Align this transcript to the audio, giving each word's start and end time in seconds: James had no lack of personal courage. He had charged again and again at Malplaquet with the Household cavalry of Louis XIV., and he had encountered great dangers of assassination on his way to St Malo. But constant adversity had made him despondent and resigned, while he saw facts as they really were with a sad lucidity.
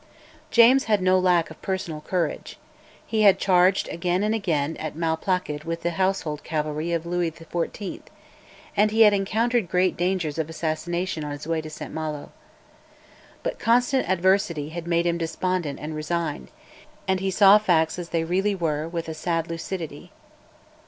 James 0.49 0.85
had 0.85 0.99
no 0.99 1.19
lack 1.19 1.51
of 1.51 1.61
personal 1.61 2.01
courage. 2.01 2.57
He 3.05 3.21
had 3.21 3.37
charged 3.37 3.87
again 3.89 4.23
and 4.23 4.33
again 4.33 4.75
at 4.77 4.95
Malplaquet 4.95 5.63
with 5.63 5.83
the 5.83 5.91
Household 5.91 6.43
cavalry 6.43 6.91
of 6.91 7.05
Louis 7.05 7.29
XIV., 7.29 8.01
and 8.75 8.89
he 8.89 9.01
had 9.01 9.13
encountered 9.13 9.69
great 9.69 9.95
dangers 9.95 10.39
of 10.39 10.49
assassination 10.49 11.23
on 11.23 11.29
his 11.29 11.45
way 11.45 11.61
to 11.61 11.69
St 11.69 11.93
Malo. 11.93 12.31
But 13.43 13.59
constant 13.59 14.09
adversity 14.09 14.69
had 14.69 14.87
made 14.87 15.05
him 15.05 15.19
despondent 15.19 15.79
and 15.79 15.93
resigned, 15.95 16.49
while 17.07 17.19
he 17.19 17.29
saw 17.29 17.59
facts 17.59 17.99
as 17.99 18.09
they 18.09 18.23
really 18.23 18.55
were 18.55 18.87
with 18.87 19.07
a 19.07 19.13
sad 19.13 19.51
lucidity. 19.51 20.09